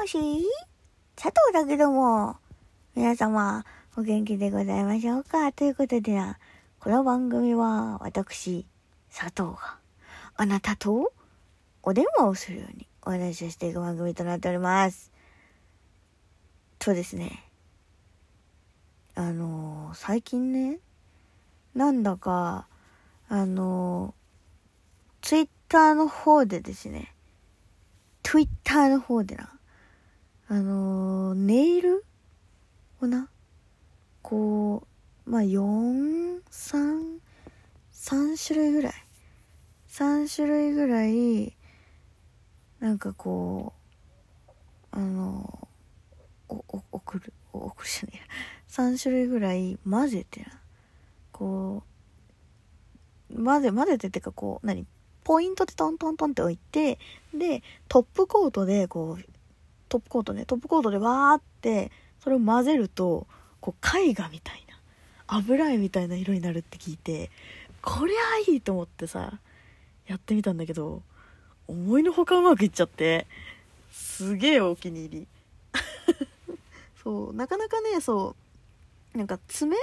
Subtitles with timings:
[0.00, 0.16] もし
[1.14, 2.36] 佐藤だけども、
[2.96, 3.66] 皆様、
[3.98, 5.52] お元気でございましょうか？
[5.52, 6.38] ということでな、
[6.78, 8.64] この番組は私、
[9.14, 9.76] 佐藤が、
[10.36, 11.12] あなたと
[11.82, 15.12] お電話をするようにお話をしていく番組となっております。
[16.78, 17.44] とですね、
[19.14, 20.78] あの、最近ね、
[21.74, 22.66] なんだか、
[23.28, 27.12] あのー、ツイッターの方でですね、
[28.22, 29.52] ツイッターの方でな、
[30.52, 32.04] あのー、ネイル？
[33.00, 33.30] をな、
[34.20, 34.84] こ
[35.24, 37.20] う、まあ、4、3、
[37.92, 38.92] 3種類ぐらい
[39.88, 41.56] ？3種類ぐらい、
[42.80, 43.74] なんかこ
[44.48, 44.50] う、
[44.90, 45.68] あの、
[46.48, 48.22] お、お、送る、送るじゃねえや。
[48.70, 50.46] 3種類ぐらい混ぜてな。
[51.30, 51.84] こ
[53.30, 54.84] う、混ぜ、混ぜてってかこう、何？
[55.22, 56.98] ポイントでトントントンって置いて、
[57.32, 59.24] で、トップコートでこう、
[59.90, 61.90] トップコートね、トップコートでわーって、
[62.22, 63.26] それを混ぜると、
[63.60, 64.76] こう、絵画みたいな、
[65.26, 67.30] 油絵みたいな色になるって聞いて、
[67.82, 69.40] こりゃいいと思ってさ、
[70.06, 71.02] やってみたんだけど、
[71.66, 73.26] 思いのほかうまくいっちゃって、
[73.90, 75.26] すげえお気に入り。
[77.02, 78.36] そう、なかなかね、そ
[79.14, 79.76] う、なんか爪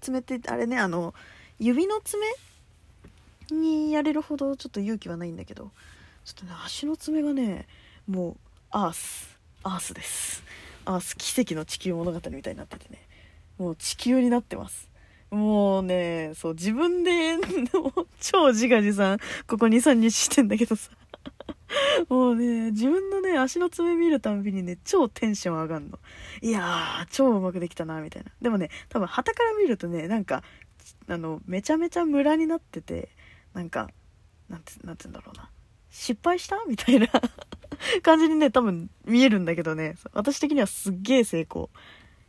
[0.00, 1.12] 爪ってあれね、あの、
[1.58, 2.24] 指の爪
[3.50, 5.70] にやれるほどちょっと勇気はないんだけど、
[6.24, 7.66] ちょっとね、足の爪がね、
[8.08, 8.36] もう、
[8.70, 9.33] アース。
[9.64, 10.44] アースです。
[10.84, 13.00] アース奇跡の地球物語みたいになっててね。
[13.58, 14.90] もう地球になってます。
[15.30, 17.38] もうねそう自分で
[18.20, 19.18] 超自画自賛。
[19.46, 20.90] ここ23日してんだけどさ。
[22.08, 25.98] もうね、自分のね、足の爪見るたんびにね、超テンション上がんの。
[26.42, 28.30] いやー、超うまくできたな、みたいな。
[28.40, 30.42] でもね、多分、旗から見るとね、なんか、
[31.08, 33.08] あの、めちゃめちゃムラになってて、
[33.54, 33.88] なんか、
[34.48, 35.50] なんて、なんて言うんだろうな。
[35.90, 36.62] 失敗した？
[36.68, 37.08] みたいな。
[38.02, 41.70] 感じにね、多分見えるんだけどね、私的にはすっげえ成功。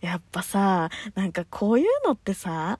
[0.00, 2.78] やっぱさ、なんかこういうのってさ、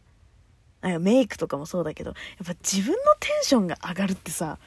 [0.81, 4.59] なんかメイクとかもそうだけど、やっぱ自分のテンションが上がるってさ、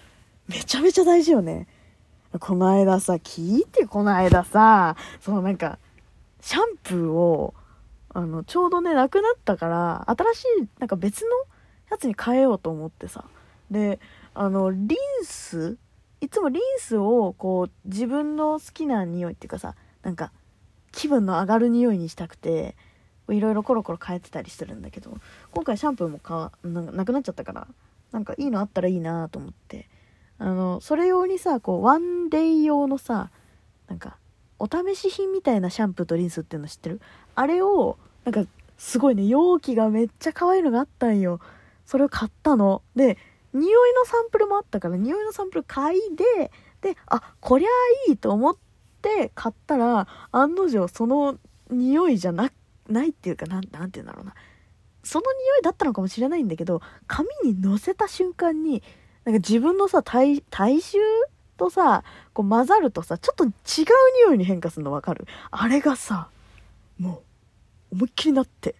[0.48, 1.68] めちゃめちゃ大事よね。
[2.40, 5.80] この間さ、聞いてこの間さ、そのなんか、
[6.42, 7.54] シャンプーを、
[8.10, 11.30] あの、ちょうどね、なくなったから、新しい、なんか別の
[11.92, 13.26] やつに変えようと思ってさ。
[13.70, 14.00] で、
[14.34, 15.78] あの、リンス
[16.22, 20.32] いつもリンスをこう自分の好きな匂いっていうかさなんか
[20.92, 22.76] 気分の上がる匂いにしたくて
[23.30, 25.18] いろいろコロコロ変えてたりしてるんだけど
[25.52, 27.68] 今回シャンプーもかなくなっちゃったから
[28.12, 29.90] なんかいいのあったらいいなと思って。
[30.38, 33.32] あのそれ用にさこうワンデイ用のさ
[33.88, 34.18] なんか
[34.60, 37.00] お試し品みたいなシャンプーとリンスっていうの知ってる？
[37.36, 38.44] あれをなんか
[38.78, 41.40] すごいね容器がめっちゃ可愛いのがあったんよ。
[41.86, 42.82] それを買ったの。
[42.98, 43.18] で
[43.56, 46.52] 匂いのサンプルもあったから匂いのサンプル嗅いで
[46.82, 47.70] であこりゃ
[48.10, 48.58] いいと思っ
[49.02, 51.38] て買ったら案の定その
[51.70, 52.52] 匂いじゃな
[52.90, 54.36] ないっていうかなんて言うんだろうな。
[55.04, 58.82] その匂いだったのかもしれないんだけど髪にのせた瞬間に
[59.24, 60.98] なんか自分のさ体体臭
[61.58, 63.52] とさこう混ざるとさちょっと違う
[64.28, 65.28] 匂いに変化するの分かる。
[65.52, 66.30] あれがさ
[67.00, 67.24] も
[67.92, 68.76] う思いっきりなって。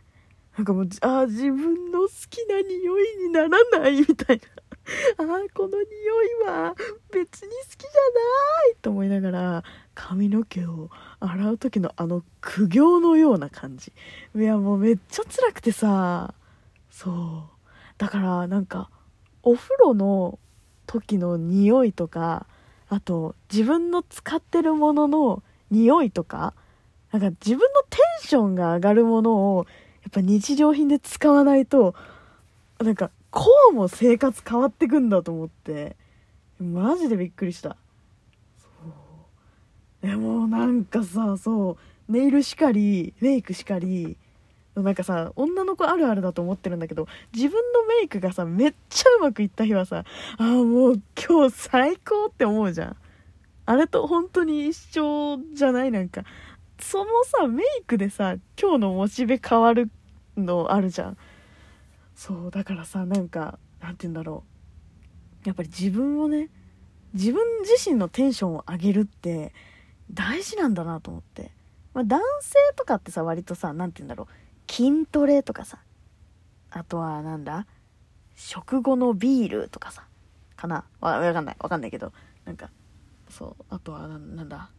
[0.58, 4.44] なんかもうああ自分の好きな匂いにならないみたいな。
[5.18, 5.84] ああこの匂
[6.46, 6.76] いは
[7.12, 9.64] 別に好きじゃないと思いながら
[9.94, 13.92] 髪の毛を洗う時のあの苦行のような感じ。
[14.36, 16.34] いやもうめっちゃ辛くてさ。
[16.92, 17.56] そう。
[17.98, 18.90] だからなんか
[19.42, 20.40] お風呂の
[20.86, 22.46] 時の匂いとか
[22.90, 26.54] あと自分の使ってるものの匂いとか
[27.12, 29.66] なんか自分のテンションが上がるものを
[30.04, 31.96] やっぱ日常品で使わないと
[32.80, 35.98] なんかこうも生活変わってくんだと思って。
[36.58, 37.76] マジでびっくりした。
[38.58, 38.70] そ
[40.02, 40.08] う。
[40.08, 42.12] でもなんかさそう。
[42.12, 44.16] ネイルしかりメイクしかり
[44.74, 50.06] なんかさ女の子あるあるだと思ってるんだけど自分のメイクがさめっちゃうまくいった日はさ
[50.38, 52.96] ああもう今日最高って思うじゃん。
[53.66, 56.24] あれと本当に一緒じゃないなんか。
[56.80, 59.90] そのさメイクでさ今日のモチベ変わる
[60.38, 61.18] のあるじゃん。
[62.16, 64.44] そうだからさなんかなんて言うんだろ
[65.46, 65.48] う。
[65.48, 66.50] やっぱり自分をね
[67.14, 69.54] 自分自身のテンションを上げるって
[70.12, 71.52] 大事なんだなと思って、
[71.94, 74.72] まあ、男性とかってさ割とさ何て言うんだろう。
[74.72, 75.80] 筋トレとかさ。
[76.72, 77.68] あとはなんだ？
[78.36, 80.08] 食後のビールとかさ。
[80.56, 80.86] かな？
[81.00, 81.56] わかんない。
[81.60, 82.12] わかんないけど。
[82.44, 82.70] なんか
[83.30, 83.66] そう。
[83.70, 84.72] あとはなんだ？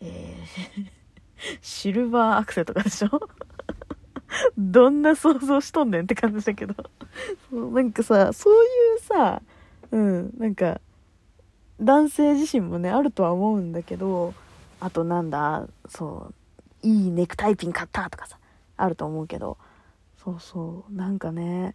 [0.00, 0.90] えー
[1.60, 3.08] シルバーアクセとかでしょ？
[4.58, 6.74] どんな想像しとんねんって感じだけど。
[7.50, 9.42] そうなんかさそういうさ
[9.90, 10.80] うんなんか
[11.80, 14.34] 男性自身もねあるとは思うんだけど
[14.80, 16.32] あとなんだそ
[16.82, 18.38] ういいネクタイピン買ったとかさ
[18.76, 19.58] あると思うけど
[20.22, 21.74] そうそうなんかね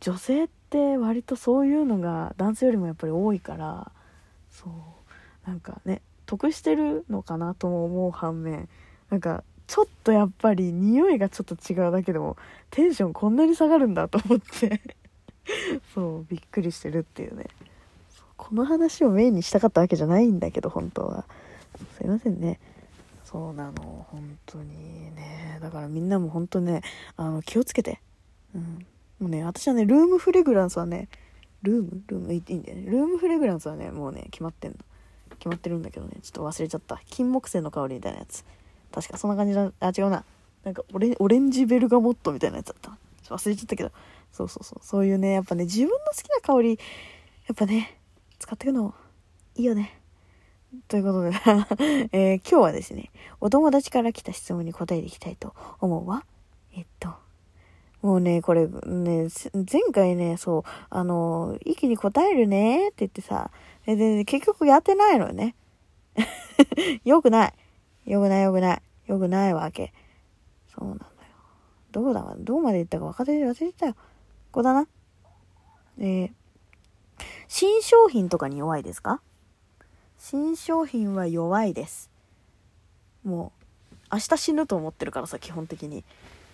[0.00, 3.90] 女性って割とそういうのが男性よりもやっぱり多いから
[4.50, 8.68] そうなんかね得してるのかなとも思う反面
[9.10, 12.36] なんかちょっとやっぱり匂いがちょっと違うだけでも
[12.70, 14.80] テンションこんなに下がるんだと思って。
[15.94, 17.46] そうびっくりしてるっていうね。
[18.36, 21.24] この話をメインにしたかったわけじゃないんだけど本当は。
[21.96, 22.60] すいませんね。
[23.24, 25.58] そうなの本当にね。
[25.60, 26.82] だからみんなも本当ね
[27.16, 28.00] あの気をつけて。
[28.54, 28.86] うん。
[29.18, 31.08] もうね私はねルームフレグランスはね
[31.62, 32.02] ルーム？
[32.06, 32.84] ルームいいんだよね。
[32.86, 34.78] ルームフレグランスはねもうね決まってんの。
[35.38, 37.00] 決まってるんだけどねちょっと忘れちゃった。
[37.06, 38.44] 金木犀の香りみたいなやつ。
[38.92, 40.24] 確かそんな感じだあ違うな。
[40.64, 42.90] なんかオレオレンジベルガモットみたいなやつだった。
[42.90, 42.94] っ
[43.28, 43.92] 忘れちゃったけど。
[44.32, 44.84] そうそうそう。
[44.84, 46.76] そういうねやっぱね自分の好きな香りや
[47.52, 47.98] っぱね
[48.38, 48.94] 使っていくの
[49.54, 50.00] いいよね。
[50.88, 51.30] ということで。
[52.12, 53.10] えー、今日はですね
[53.40, 56.24] お友達から来た質問に答えていきたいと思うわ。
[56.74, 57.26] えっと
[58.02, 63.50] もうね、これね、前回ね、そう、あの、一気に答えるねって言ってさ、
[63.84, 65.56] で結局やってないのよね。
[67.04, 67.54] よくない。
[68.06, 68.82] よくないよくない。
[69.06, 69.92] よくないわけ。
[70.68, 71.10] そうなんだよ。
[71.92, 73.94] どうだどうまで言ったか分かって忘れてたよ。
[73.94, 73.98] こ
[74.52, 74.86] こだな。
[75.98, 76.30] えー、
[77.48, 79.20] 新商品とかに弱いですか？
[80.18, 82.10] 新商品は弱いです。
[83.24, 83.52] も
[84.12, 86.04] う、明日死ぬと思ってるからさ、基本的に。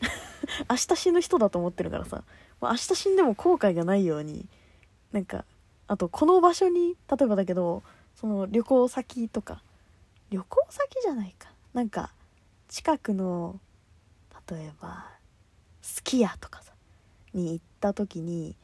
[0.69, 2.25] 明日死ぬ人だと思ってるからさ
[2.61, 4.49] 明日死んでも後悔がないように
[5.13, 5.45] なんか
[5.87, 7.83] あとこの場所に例えばだけど
[8.15, 9.63] その旅行先とか
[10.33, 11.51] 旅行先じゃないか。
[11.75, 12.11] なんか
[12.67, 13.61] 近くの
[14.51, 15.11] 例えば
[15.83, 16.73] すき家とかさ
[17.35, 18.57] に行った時に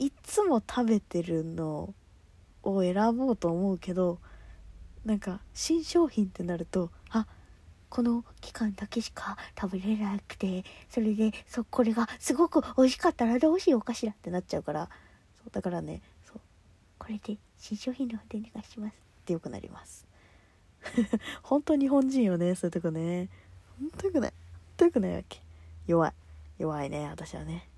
[0.00, 1.94] いつも食べてるの
[2.64, 4.18] を選ぼうと思うけど
[5.04, 7.26] なんか新商品ってなるとあ
[7.88, 14.88] この期間だけしか食べれなくてそれでそこれがすごく美味しかったらどうしようかしらってなっちゃうから。
[15.36, 16.40] そうだからねそう
[16.98, 18.94] これで新商品の方でお願いしますっ
[19.24, 20.13] てよくなります。
[21.42, 23.28] 本当日本人よねそういうとこね
[23.80, 24.32] 本当よくない？
[24.32, 25.40] 本当よくないわけ
[25.86, 26.12] 弱い
[26.58, 27.68] 弱いね私はね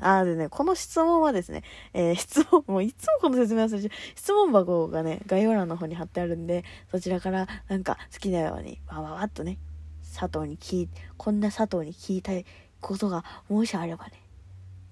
[0.00, 1.62] ああ、でね、この質問はですね、
[1.92, 3.90] えー、質問、もういつもこの説明忘れちゃう。
[4.16, 9.58] 質問箱がね、概要欄の方に貼ってあるんで、そちらからなんか好きなように、わわわっとね、
[10.02, 12.44] 佐藤に聞い、こんな佐藤に聞いたい
[12.80, 14.12] ことがもしあればね、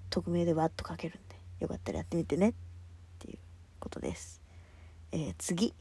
[0.09, 2.53] 匿名でわっと書けるんで、よかったらやってみてね、っ
[3.19, 3.37] ていう
[3.79, 4.41] ことです。
[5.11, 5.73] えー、次。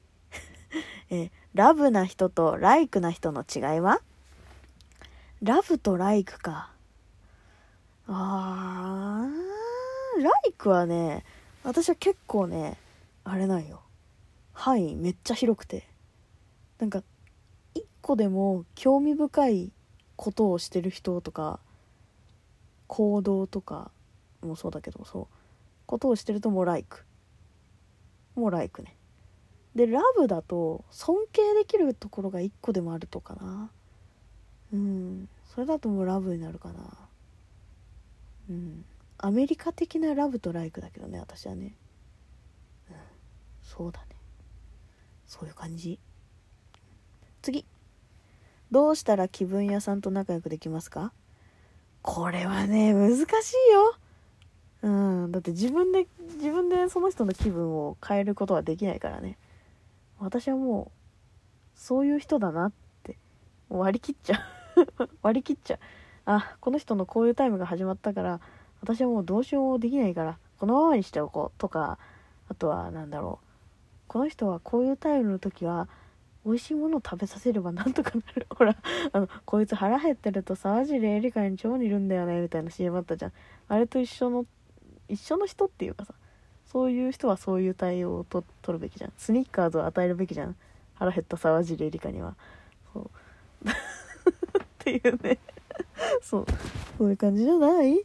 [1.10, 4.00] えー、ラブな人とライクな人の違いは？
[5.42, 6.72] ラブとライクか。
[8.06, 11.24] あー、ライクはね、
[11.64, 12.78] 私は結構ね、
[13.24, 13.82] あれなんよ。
[14.52, 15.88] 範囲めっちゃ広くて。
[16.78, 17.02] なんか、
[17.74, 19.72] 一個でも興味深い
[20.16, 21.60] ことをしてる人とか、
[22.86, 23.90] 行動とか
[24.42, 25.26] もそうだけど、そう。
[25.86, 27.04] ことをしてるともうライク。
[28.34, 28.96] もうライクね。
[29.74, 33.70] で、ラブだと尊敬できるところが一個でもあるとかな。
[34.72, 35.28] うん。
[35.54, 36.80] それだともうラブになるかな。
[38.50, 38.84] うん。
[39.18, 41.74] アメリカ的なラブとライクだけどね私はね。
[42.90, 42.96] うん。
[43.62, 44.06] そうだね。
[45.26, 45.98] そういう感じ。
[47.40, 47.64] 次。
[48.70, 51.12] どうしたら気分屋さんと仲良くできますか？
[52.02, 53.96] これはね難しいよ。
[54.82, 54.88] う
[55.28, 55.32] ん。
[55.32, 59.38] だって自分で自分でその人の気分を変えることはできないからね。
[60.22, 63.16] 私はもうそういう人だなって
[63.68, 64.38] 割り切っちゃ
[64.76, 65.08] う。
[65.22, 65.78] 割り切っちゃう。
[66.24, 68.40] あこの人のこういうタイムが始まったから
[68.80, 71.98] 私はもうどうしようもできないからこのままにしておこうとか
[72.48, 73.46] あとは何だろう。
[74.06, 75.88] この人はこういうタイムの時は
[76.44, 78.46] 美味しいものを食べさせればなんとかなる。
[78.54, 78.76] ほら
[79.12, 83.32] あのこいつ腹減ってると沢尻エリカに超似るんだよねみたいな CM あったじゃん。
[83.68, 84.46] あれと一緒の
[85.08, 86.14] 一緒の人っていうかさ
[86.72, 89.12] そういう人はそういう対応をと取るべきじゃん。
[89.18, 90.56] スニッカーズを与えるべきじゃん。
[90.94, 92.34] 腹減った沢尻エリカには。
[92.92, 93.10] そう。
[93.68, 93.70] っ
[94.78, 95.38] ていうね。
[96.22, 96.46] そう。
[96.98, 98.00] そういう感じじゃない？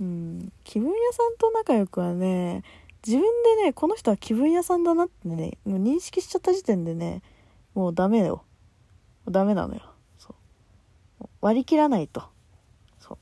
[0.00, 0.52] うん。
[0.64, 2.62] 気分屋さんと仲良くはね
[3.06, 7.22] 自分でねこの人は気分屋さんだなってねもう認識しちゃった時点でね
[7.74, 8.44] もうダメよ。
[9.28, 9.82] ダメなのよ。
[10.18, 10.34] そ
[11.20, 11.26] う。
[11.40, 12.22] 割り切らないと。
[12.98, 13.18] そう。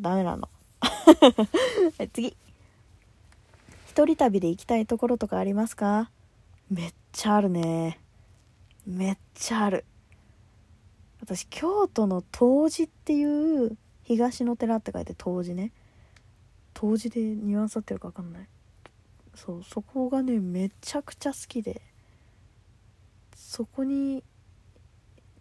[0.00, 0.48] ダメなの。
[1.98, 2.36] はい次。
[3.94, 6.10] 一人旅で行きたいところとかありますか？
[6.68, 8.00] めっちゃあるね。
[8.84, 9.84] めっちゃある。
[11.20, 15.70] 私京都の東寺っていう東の寺って書いて東寺ね。
[16.76, 18.48] 東寺でニュアンス合ってるか分かんない。
[19.36, 21.80] そうそこがねめちゃくちゃ好きで。
[23.36, 24.24] そこに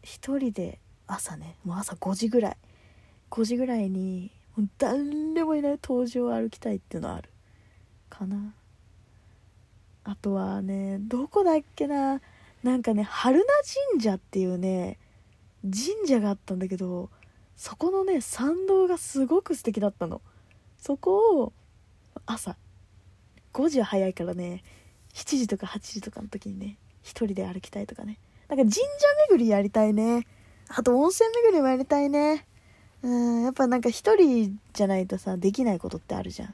[0.04, 2.58] 一人で朝ねもう朝5時ぐらい。
[3.32, 5.04] 5時ぐらいにもう誰
[5.44, 7.32] もいない登場を歩きたいっていうのはある。
[8.14, 8.54] かな。
[10.04, 12.22] あとはねどこだっけな。
[12.62, 13.44] なんかね春名
[13.92, 15.00] 神社っていうね
[15.64, 17.10] 神社があったんだけど
[17.56, 20.22] そこのね参道がすごく素敵だったの。
[20.78, 21.54] そこを
[22.26, 22.56] 朝
[23.54, 24.64] 5時は早いからね
[25.14, 28.20] 7時とか8時とかの時にね一人で歩きたいとかね。
[28.48, 28.80] なんか神社
[29.32, 30.28] 巡りやりたいね。
[30.68, 32.46] あと温泉巡りもやりたいね。
[33.02, 36.54] うんやっぱなんか一人じゃないとさできないことってあるじゃん。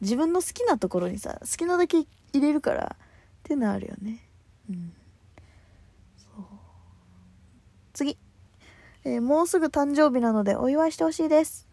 [0.00, 1.98] 自分の好きなところにさ好きなだけ
[2.32, 4.28] 入れるからっていうのあるよね。
[4.70, 4.92] うん。
[6.16, 6.44] そう。
[7.92, 8.18] 次、
[9.04, 11.68] えーもうすぐ誕生日なのでお祝いしてほしいです。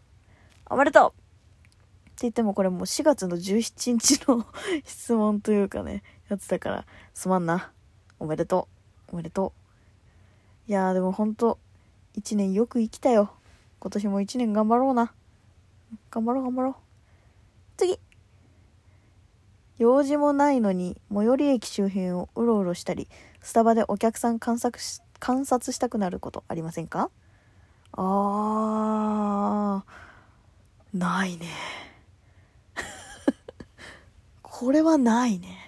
[0.66, 1.10] おめでとう。
[1.10, 4.46] って言ってもこれもう4月の17日の
[4.84, 7.72] 質問というかねやつだからすまんな。
[8.18, 8.68] おめでと
[9.08, 9.14] う。
[9.14, 9.52] おめでと
[10.68, 10.70] う。
[10.70, 11.58] いやーでもほんと
[12.16, 13.32] 1年よく生きたよ。
[13.80, 15.12] 今年も1年頑張ろうな。
[16.10, 16.74] 頑張ろう頑張ろう。
[17.76, 17.98] 次。
[19.82, 23.08] 用事もないのに最寄り駅周辺をうろうろしたり
[23.40, 27.10] スタバでお客さん観察し観察したくなることありませんか？
[27.90, 31.46] あーないね。
[34.42, 35.58] これはないね。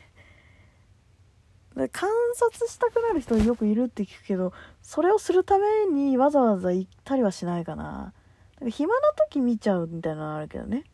[1.91, 8.13] 観察したくなる人よくいるって聞くけどそれをするためにわざわざ行ったりはしないかな。
[8.61, 10.85] か暇な時見ちゃうみたいなのあるけどね。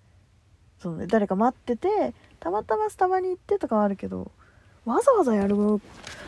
[0.81, 4.33] そうね誰か待っててたまたまスタバに行ってとかはあるけど
[4.85, 5.57] わざわざやる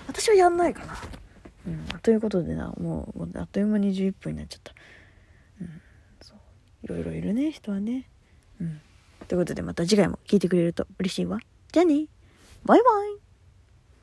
[0.06, 0.94] 私はやんないかな。
[1.66, 4.75] うんということでなもうもうあっという間に11分になっちゃった。
[5.61, 5.82] うん
[6.21, 6.38] そう。
[6.85, 8.09] いろいろいるね人はね。
[8.61, 8.80] うん。
[9.26, 11.38] ということでまた次回も聞いてくれると嬉しいわ。
[11.73, 12.06] じゃあね。
[12.64, 13.31] バイバイ。